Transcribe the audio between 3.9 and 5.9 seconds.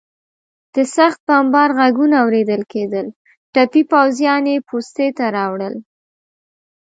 پوځیان یې پوستې ته راوړل.